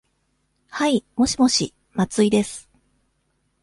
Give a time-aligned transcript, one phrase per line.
[0.69, 2.67] はい、もしもし、松井です。